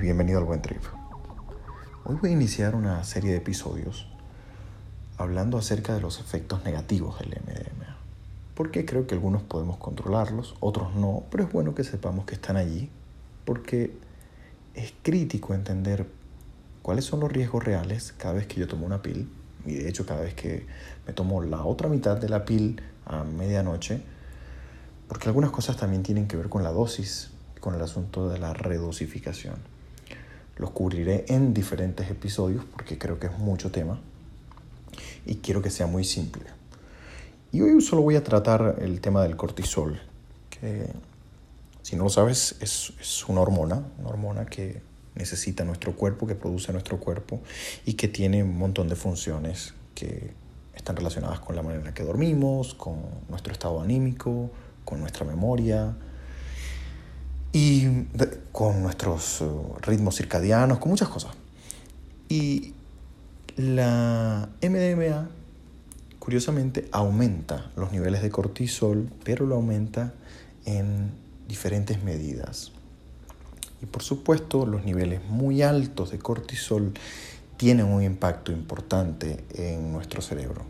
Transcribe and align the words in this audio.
bienvenido 0.00 0.38
al 0.38 0.44
Buen 0.44 0.62
Trip. 0.62 0.82
Hoy 2.04 2.16
voy 2.20 2.30
a 2.30 2.32
iniciar 2.32 2.74
una 2.74 3.04
serie 3.04 3.30
de 3.30 3.36
episodios 3.36 4.06
hablando 5.18 5.58
acerca 5.58 5.94
de 5.94 6.00
los 6.00 6.18
efectos 6.18 6.64
negativos 6.64 7.18
del 7.18 7.28
MDMA. 7.28 7.96
Porque 8.54 8.84
creo 8.84 9.06
que 9.06 9.14
algunos 9.14 9.42
podemos 9.42 9.76
controlarlos, 9.76 10.54
otros 10.60 10.94
no, 10.94 11.24
pero 11.30 11.44
es 11.44 11.52
bueno 11.52 11.74
que 11.74 11.84
sepamos 11.84 12.24
que 12.24 12.34
están 12.34 12.56
allí, 12.56 12.90
porque 13.44 13.94
es 14.74 14.94
crítico 15.02 15.52
entender 15.52 16.06
cuáles 16.82 17.04
son 17.04 17.20
los 17.20 17.30
riesgos 17.30 17.62
reales 17.62 18.14
cada 18.16 18.34
vez 18.34 18.46
que 18.46 18.60
yo 18.60 18.66
tomo 18.66 18.86
una 18.86 19.02
pil, 19.02 19.30
y 19.66 19.74
de 19.74 19.88
hecho 19.88 20.06
cada 20.06 20.22
vez 20.22 20.34
que 20.34 20.66
me 21.06 21.12
tomo 21.12 21.42
la 21.42 21.64
otra 21.64 21.88
mitad 21.88 22.16
de 22.16 22.28
la 22.28 22.44
pil 22.44 22.80
a 23.04 23.24
medianoche, 23.24 24.02
porque 25.06 25.28
algunas 25.28 25.50
cosas 25.50 25.76
también 25.76 26.02
tienen 26.02 26.28
que 26.28 26.36
ver 26.36 26.48
con 26.48 26.62
la 26.62 26.72
dosis 26.72 27.33
con 27.64 27.74
el 27.74 27.80
asunto 27.80 28.28
de 28.28 28.38
la 28.38 28.52
redosificación. 28.52 29.54
Los 30.58 30.72
cubriré 30.72 31.24
en 31.28 31.54
diferentes 31.54 32.10
episodios 32.10 32.62
porque 32.62 32.98
creo 32.98 33.18
que 33.18 33.28
es 33.28 33.38
mucho 33.38 33.70
tema 33.70 33.98
y 35.24 35.36
quiero 35.36 35.62
que 35.62 35.70
sea 35.70 35.86
muy 35.86 36.04
simple. 36.04 36.42
Y 37.52 37.62
hoy 37.62 37.80
solo 37.80 38.02
voy 38.02 38.16
a 38.16 38.22
tratar 38.22 38.76
el 38.82 39.00
tema 39.00 39.22
del 39.22 39.36
cortisol, 39.36 39.98
que 40.50 40.90
si 41.80 41.96
no 41.96 42.04
lo 42.04 42.10
sabes 42.10 42.56
es, 42.60 42.92
es 43.00 43.26
una 43.30 43.40
hormona, 43.40 43.82
una 43.98 44.10
hormona 44.10 44.44
que 44.44 44.82
necesita 45.14 45.64
nuestro 45.64 45.96
cuerpo, 45.96 46.26
que 46.26 46.34
produce 46.34 46.70
nuestro 46.70 47.00
cuerpo 47.00 47.40
y 47.86 47.94
que 47.94 48.08
tiene 48.08 48.42
un 48.42 48.58
montón 48.58 48.90
de 48.90 48.96
funciones 48.96 49.72
que 49.94 50.34
están 50.74 50.96
relacionadas 50.96 51.40
con 51.40 51.56
la 51.56 51.62
manera 51.62 51.80
en 51.80 51.86
la 51.86 51.94
que 51.94 52.02
dormimos, 52.02 52.74
con 52.74 53.00
nuestro 53.30 53.54
estado 53.54 53.80
anímico, 53.80 54.50
con 54.84 55.00
nuestra 55.00 55.24
memoria, 55.24 55.96
y 57.54 58.08
con 58.50 58.82
nuestros 58.82 59.40
eh, 59.40 59.46
ritmos 59.82 60.16
circadianos, 60.16 60.80
con 60.80 60.90
muchas 60.90 61.08
cosas. 61.08 61.30
Y 62.28 62.74
la 63.56 64.48
MDMA, 64.60 65.28
curiosamente, 66.18 66.88
aumenta 66.90 67.70
los 67.76 67.92
niveles 67.92 68.22
de 68.22 68.30
cortisol, 68.30 69.08
pero 69.22 69.46
lo 69.46 69.54
aumenta 69.54 70.14
en 70.64 71.12
diferentes 71.46 72.02
medidas. 72.02 72.72
Y 73.80 73.86
por 73.86 74.02
supuesto, 74.02 74.66
los 74.66 74.84
niveles 74.84 75.24
muy 75.28 75.62
altos 75.62 76.10
de 76.10 76.18
cortisol 76.18 76.92
tienen 77.56 77.86
un 77.86 78.02
impacto 78.02 78.50
importante 78.50 79.44
en 79.54 79.92
nuestro 79.92 80.22
cerebro. 80.22 80.62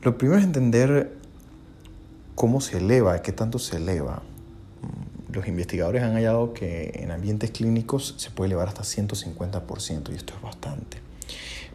Lo 0.00 0.16
primero 0.16 0.38
es 0.38 0.44
entender 0.46 1.18
cómo 2.34 2.62
se 2.62 2.78
eleva, 2.78 3.20
qué 3.20 3.32
tanto 3.32 3.58
se 3.58 3.76
eleva 3.76 4.22
los 5.32 5.46
investigadores 5.46 6.02
han 6.02 6.14
hallado 6.14 6.52
que 6.52 6.92
en 6.94 7.10
ambientes 7.10 7.50
clínicos 7.50 8.14
se 8.18 8.30
puede 8.30 8.48
elevar 8.48 8.68
hasta 8.68 8.82
150% 8.82 10.10
y 10.12 10.14
esto 10.14 10.34
es 10.34 10.42
bastante. 10.42 10.98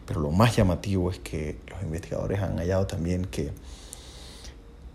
Pero 0.06 0.20
lo 0.20 0.30
más 0.30 0.56
llamativo 0.56 1.10
es 1.10 1.18
que 1.18 1.58
los 1.68 1.82
investigadores 1.82 2.40
han 2.40 2.58
hallado 2.58 2.86
también 2.86 3.24
que 3.24 3.52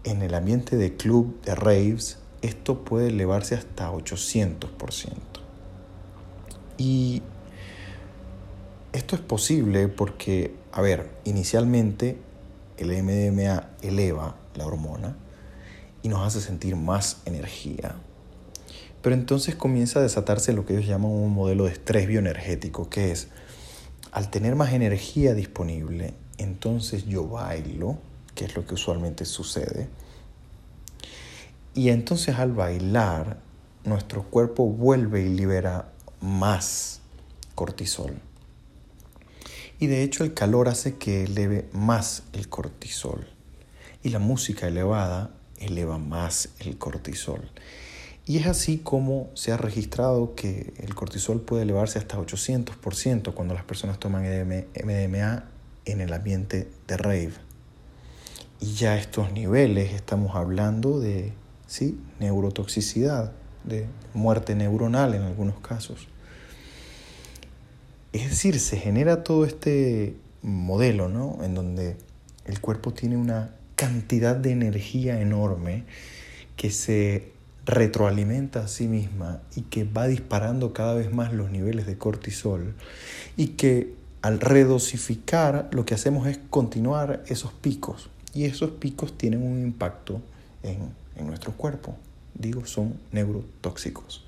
en 0.03 0.21
el 0.21 0.33
ambiente 0.33 0.77
de 0.77 0.95
club 0.95 1.41
de 1.41 1.55
raves 1.55 2.19
esto 2.41 2.83
puede 2.83 3.09
elevarse 3.09 3.55
hasta 3.55 3.91
800%. 3.91 4.67
Y 6.77 7.21
esto 8.93 9.15
es 9.15 9.21
posible 9.21 9.87
porque, 9.87 10.55
a 10.71 10.81
ver, 10.81 11.09
inicialmente 11.23 12.17
el 12.77 12.89
MDMA 13.03 13.69
eleva 13.81 14.35
la 14.55 14.65
hormona 14.65 15.15
y 16.01 16.09
nos 16.09 16.25
hace 16.25 16.41
sentir 16.41 16.75
más 16.75 17.21
energía, 17.25 17.95
pero 19.01 19.15
entonces 19.15 19.55
comienza 19.55 19.99
a 19.99 20.03
desatarse 20.03 20.53
lo 20.53 20.65
que 20.65 20.73
ellos 20.73 20.87
llaman 20.87 21.11
un 21.11 21.33
modelo 21.33 21.65
de 21.65 21.71
estrés 21.71 22.07
bioenergético, 22.07 22.89
que 22.89 23.11
es, 23.11 23.29
al 24.11 24.29
tener 24.29 24.55
más 24.55 24.73
energía 24.73 25.33
disponible, 25.33 26.13
entonces 26.37 27.05
yo 27.05 27.27
bailo, 27.27 27.97
que 28.35 28.45
es 28.45 28.55
lo 28.55 28.65
que 28.65 28.75
usualmente 28.75 29.25
sucede, 29.25 29.89
y 31.73 31.89
entonces 31.89 32.37
al 32.37 32.51
bailar, 32.51 33.39
nuestro 33.85 34.23
cuerpo 34.23 34.65
vuelve 34.67 35.21
y 35.21 35.29
libera 35.29 35.91
más 36.19 36.99
cortisol. 37.55 38.19
Y 39.79 39.87
de 39.87 40.03
hecho 40.03 40.23
el 40.23 40.33
calor 40.33 40.67
hace 40.67 40.97
que 40.97 41.23
eleve 41.23 41.67
más 41.71 42.23
el 42.33 42.49
cortisol. 42.49 43.27
Y 44.03 44.09
la 44.09 44.19
música 44.19 44.67
elevada 44.67 45.31
eleva 45.57 45.97
más 45.97 46.49
el 46.59 46.77
cortisol. 46.77 47.49
Y 48.25 48.37
es 48.37 48.47
así 48.47 48.77
como 48.77 49.29
se 49.33 49.51
ha 49.51 49.57
registrado 49.57 50.35
que 50.35 50.73
el 50.77 50.93
cortisol 50.93 51.41
puede 51.41 51.63
elevarse 51.63 51.99
hasta 51.99 52.17
800% 52.17 53.33
cuando 53.33 53.53
las 53.53 53.63
personas 53.63 53.99
toman 53.99 54.23
MDMA 54.23 55.45
en 55.85 56.01
el 56.01 56.13
ambiente 56.13 56.69
de 56.87 56.97
rave. 56.97 57.33
Y 58.59 58.73
ya 58.73 58.97
estos 58.97 59.33
niveles 59.33 59.93
estamos 59.93 60.35
hablando 60.35 60.99
de 60.99 61.33
¿sí? 61.65 61.99
neurotoxicidad, 62.19 63.31
de 63.63 63.87
muerte 64.13 64.53
neuronal 64.53 65.15
en 65.15 65.23
algunos 65.23 65.59
casos. 65.59 66.07
Es 68.13 68.29
decir, 68.29 68.59
se 68.59 68.77
genera 68.77 69.23
todo 69.23 69.45
este 69.45 70.15
modelo, 70.43 71.09
¿no? 71.09 71.43
En 71.43 71.55
donde 71.55 71.97
el 72.45 72.59
cuerpo 72.59 72.93
tiene 72.93 73.17
una 73.17 73.55
cantidad 73.75 74.35
de 74.35 74.51
energía 74.51 75.21
enorme 75.21 75.85
que 76.55 76.69
se 76.69 77.31
retroalimenta 77.71 78.65
a 78.65 78.67
sí 78.67 78.87
misma 78.87 79.39
y 79.55 79.61
que 79.61 79.85
va 79.85 80.05
disparando 80.05 80.73
cada 80.73 80.93
vez 80.93 81.11
más 81.11 81.33
los 81.33 81.51
niveles 81.51 81.87
de 81.87 81.97
cortisol 81.97 82.75
y 83.37 83.47
que 83.49 83.95
al 84.21 84.41
redosificar 84.41 85.69
lo 85.71 85.85
que 85.85 85.95
hacemos 85.95 86.27
es 86.27 86.37
continuar 86.49 87.23
esos 87.27 87.53
picos 87.53 88.09
y 88.33 88.43
esos 88.43 88.71
picos 88.71 89.17
tienen 89.17 89.41
un 89.41 89.61
impacto 89.61 90.21
en, 90.63 90.79
en 91.15 91.27
nuestro 91.27 91.53
cuerpo. 91.53 91.95
Digo, 92.33 92.65
son 92.65 92.99
neurotóxicos. 93.13 94.25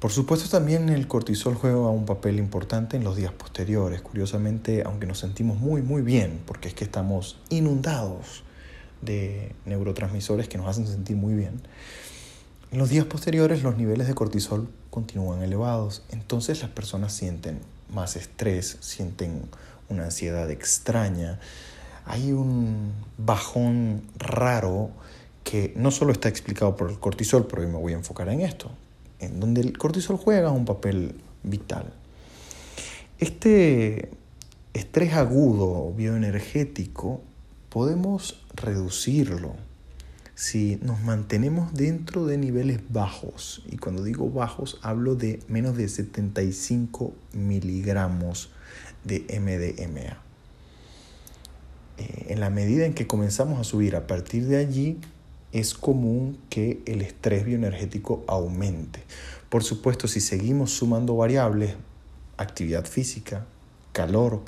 Por 0.00 0.10
supuesto 0.10 0.48
también 0.48 0.88
el 0.88 1.06
cortisol 1.06 1.54
juega 1.54 1.76
un 1.90 2.06
papel 2.06 2.38
importante 2.38 2.96
en 2.96 3.04
los 3.04 3.16
días 3.16 3.32
posteriores. 3.32 4.00
Curiosamente, 4.00 4.82
aunque 4.84 5.06
nos 5.06 5.18
sentimos 5.18 5.58
muy 5.58 5.82
muy 5.82 6.00
bien, 6.00 6.40
porque 6.46 6.68
es 6.68 6.74
que 6.74 6.84
estamos 6.84 7.38
inundados 7.50 8.44
de 9.04 9.54
neurotransmisores 9.66 10.48
que 10.48 10.58
nos 10.58 10.66
hacen 10.68 10.86
sentir 10.86 11.16
muy 11.16 11.34
bien, 11.34 11.60
en 12.72 12.78
los 12.78 12.88
días 12.88 13.04
posteriores 13.04 13.62
los 13.62 13.76
niveles 13.76 14.08
de 14.08 14.14
cortisol 14.14 14.68
continúan 14.90 15.42
elevados, 15.42 16.02
entonces 16.10 16.60
las 16.62 16.70
personas 16.70 17.12
sienten 17.12 17.60
más 17.88 18.16
estrés, 18.16 18.78
sienten 18.80 19.42
una 19.88 20.06
ansiedad 20.06 20.50
extraña, 20.50 21.38
hay 22.04 22.32
un 22.32 22.92
bajón 23.16 24.02
raro 24.18 24.90
que 25.44 25.72
no 25.76 25.90
solo 25.90 26.12
está 26.12 26.28
explicado 26.28 26.74
por 26.74 26.90
el 26.90 26.98
cortisol, 26.98 27.46
pero 27.46 27.62
hoy 27.62 27.68
me 27.68 27.78
voy 27.78 27.92
a 27.92 27.96
enfocar 27.96 28.28
en 28.28 28.40
esto, 28.40 28.70
en 29.20 29.38
donde 29.38 29.60
el 29.60 29.78
cortisol 29.78 30.16
juega 30.16 30.50
un 30.50 30.64
papel 30.64 31.14
vital. 31.44 31.92
Este 33.20 34.10
estrés 34.72 35.14
agudo 35.14 35.92
bioenergético 35.92 37.22
podemos 37.74 38.40
reducirlo 38.54 39.56
si 40.36 40.78
nos 40.80 41.02
mantenemos 41.02 41.74
dentro 41.74 42.24
de 42.24 42.38
niveles 42.38 42.78
bajos. 42.88 43.64
Y 43.68 43.78
cuando 43.78 44.04
digo 44.04 44.30
bajos 44.30 44.78
hablo 44.82 45.16
de 45.16 45.40
menos 45.48 45.76
de 45.76 45.88
75 45.88 47.12
miligramos 47.32 48.52
de 49.02 49.22
MDMA. 49.40 50.18
Eh, 51.98 52.26
en 52.28 52.38
la 52.38 52.48
medida 52.48 52.86
en 52.86 52.94
que 52.94 53.08
comenzamos 53.08 53.58
a 53.58 53.64
subir 53.64 53.96
a 53.96 54.06
partir 54.06 54.46
de 54.46 54.58
allí, 54.58 55.00
es 55.50 55.74
común 55.74 56.38
que 56.50 56.80
el 56.86 57.02
estrés 57.02 57.44
bioenergético 57.44 58.22
aumente. 58.28 59.02
Por 59.48 59.64
supuesto, 59.64 60.06
si 60.06 60.20
seguimos 60.20 60.70
sumando 60.70 61.16
variables, 61.16 61.74
actividad 62.36 62.84
física, 62.84 63.46
calor, 63.92 64.44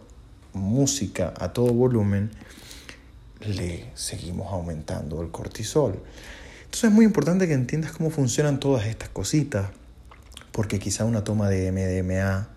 música 0.53 1.35
a 1.41 1.53
todo 1.53 1.73
volumen, 1.73 2.31
le 3.41 3.91
seguimos 3.95 4.53
aumentando 4.53 5.23
el 5.23 5.31
cortisol. 5.31 6.01
Entonces 6.65 6.85
es 6.85 6.93
muy 6.93 7.05
importante 7.05 7.47
que 7.47 7.55
entiendas 7.55 7.93
cómo 7.93 8.11
funcionan 8.11 8.61
todas 8.61 8.87
estas 8.87 9.09
cositas, 9.09 9.71
porque 10.53 10.79
quizá 10.79 11.05
una 11.05 11.25
toma 11.25 11.49
de 11.49 11.71
MDMA 11.71 12.49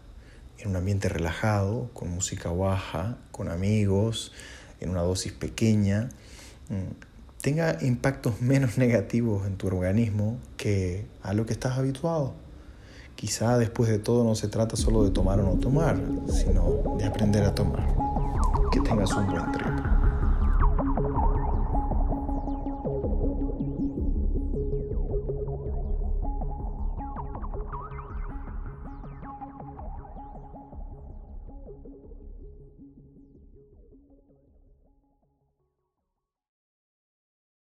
en 0.59 0.69
un 0.69 0.75
ambiente 0.75 1.09
relajado, 1.09 1.89
con 1.93 2.09
música 2.09 2.51
baja, 2.51 3.17
con 3.31 3.49
amigos, 3.49 4.31
en 4.79 4.89
una 4.89 5.01
dosis 5.01 5.31
pequeña, 5.31 6.09
mm, 6.69 7.41
tenga 7.41 7.77
impactos 7.81 8.41
menos 8.41 8.77
negativos 8.77 9.47
en 9.47 9.57
tu 9.57 9.67
organismo 9.67 10.37
que 10.57 11.05
a 11.23 11.33
lo 11.33 11.45
que 11.45 11.53
estás 11.53 11.77
habituado. 11.77 12.33
Quizá 13.15 13.57
después 13.57 13.89
de 13.89 13.99
todo 13.99 14.23
no 14.23 14.35
se 14.35 14.47
trata 14.47 14.77
solo 14.77 15.03
de 15.03 15.11
tomar 15.11 15.39
o 15.41 15.43
no 15.43 15.59
tomar, 15.59 15.99
sino 16.29 16.95
de 16.97 17.03
aprender 17.03 17.43
a 17.43 17.53
tomar. 17.53 17.85
Que 18.71 18.79
tengas 18.79 19.11
un 19.11 19.27
buen 19.27 19.51
trip. 19.51 19.78